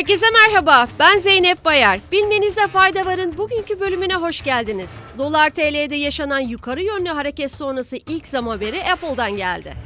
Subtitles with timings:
[0.00, 2.00] Herkese merhaba, ben Zeynep Bayar.
[2.12, 5.00] Bilmenizde fayda varın bugünkü bölümüne hoş geldiniz.
[5.18, 9.76] Dolar TL'de yaşanan yukarı yönlü hareket sonrası ilk zam haberi Apple'dan geldi.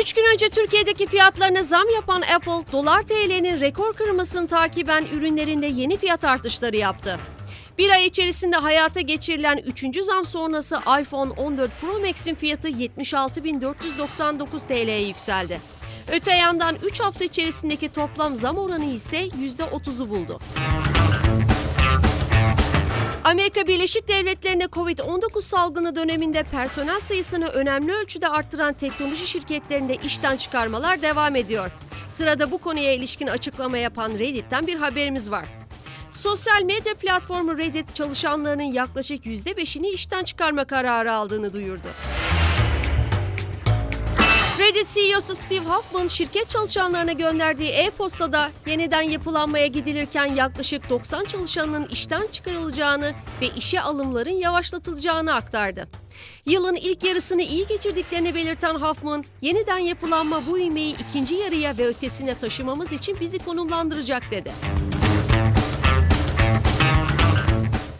[0.00, 5.96] Üç gün önce Türkiye'deki fiyatlarına zam yapan Apple, dolar TL'nin rekor kırmasını takiben ürünlerinde yeni
[5.96, 7.18] fiyat artışları yaptı.
[7.78, 10.02] Bir ay içerisinde hayata geçirilen 3.
[10.04, 15.77] zam sonrası iPhone 14 Pro Max'in fiyatı 76.499 TL'ye yükseldi.
[16.12, 20.40] Öte yandan 3 hafta içerisindeki toplam zam oranı ise %30'u buldu.
[23.24, 31.02] Amerika Birleşik Devletleri'nde Covid-19 salgını döneminde personel sayısını önemli ölçüde arttıran teknoloji şirketlerinde işten çıkarmalar
[31.02, 31.70] devam ediyor.
[32.08, 35.48] Sırada bu konuya ilişkin açıklama yapan Reddit'ten bir haberimiz var.
[36.12, 41.88] Sosyal medya platformu Reddit çalışanlarının yaklaşık %5'ini işten çıkarma kararı aldığını duyurdu.
[44.68, 52.26] Reddit CEO'su Steve Huffman şirket çalışanlarına gönderdiği e-postada yeniden yapılanmaya gidilirken yaklaşık 90 çalışanın işten
[52.26, 55.88] çıkarılacağını ve işe alımların yavaşlatılacağını aktardı.
[56.46, 62.38] Yılın ilk yarısını iyi geçirdiklerini belirten Huffman, yeniden yapılanma bu ivmeyi ikinci yarıya ve ötesine
[62.38, 64.52] taşımamız için bizi konumlandıracak dedi.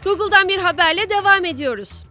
[0.05, 2.08] Google'dan bir haberle devam ediyoruz.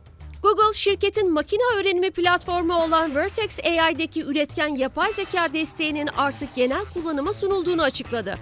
[0.47, 7.33] Google, şirketin makine öğrenimi platformu olan Vertex AI'deki üretken yapay zeka desteğinin artık genel kullanıma
[7.33, 8.39] sunulduğunu açıkladı.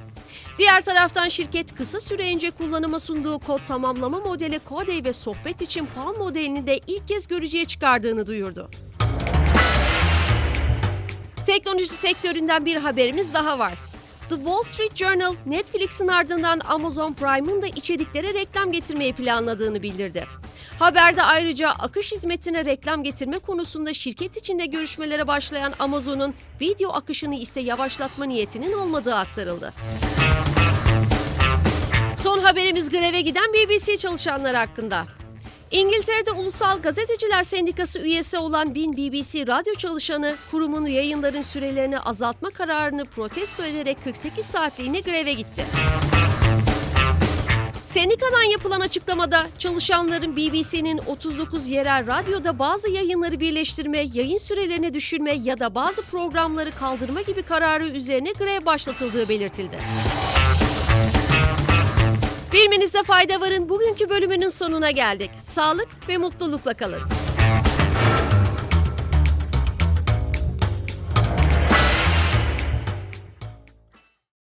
[0.57, 5.87] Diğer taraftan şirket kısa süre önce kullanıma sunduğu kod tamamlama modeli Codey ve sohbet için
[5.95, 8.69] Palm modelini de ilk kez görücüye çıkardığını duyurdu.
[11.45, 13.73] Teknoloji sektöründen bir haberimiz daha var.
[14.29, 20.25] The Wall Street Journal, Netflix'in ardından Amazon Prime'ın da içeriklere reklam getirmeyi planladığını bildirdi.
[20.79, 27.61] Haberde ayrıca akış hizmetine reklam getirme konusunda şirket içinde görüşmelere başlayan Amazon'un video akışını ise
[27.61, 29.73] yavaşlatma niyetinin olmadığı aktarıldı.
[32.17, 35.05] Son haberimiz greve giden BBC çalışanları hakkında.
[35.71, 43.05] İngiltere'de Ulusal Gazeteciler Sendikası üyesi olan bin BBC radyo çalışanı kurumun yayınların sürelerini azaltma kararını
[43.05, 45.65] protesto ederek 48 saatliğine greve gitti.
[47.95, 55.59] Sendikadan yapılan açıklamada çalışanların BBC'nin 39 yerel radyoda bazı yayınları birleştirme, yayın sürelerini düşürme ya
[55.59, 59.77] da bazı programları kaldırma gibi kararı üzerine grev başlatıldığı belirtildi.
[62.53, 65.31] Bilmenizde fayda varın bugünkü bölümünün sonuna geldik.
[65.39, 67.01] Sağlık ve mutlulukla kalın.